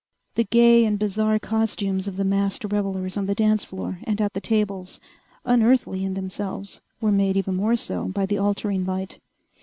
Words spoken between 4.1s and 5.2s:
at the tables,